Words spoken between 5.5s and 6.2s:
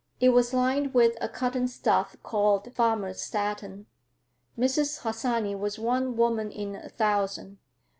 was one